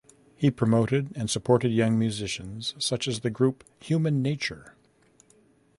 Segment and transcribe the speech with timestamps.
[0.35, 4.73] He promoted and supported young musicians, such as the group Human Nature.